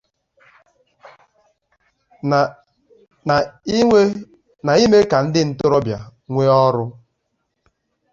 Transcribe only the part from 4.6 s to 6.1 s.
na ime ka ndị ntorobịa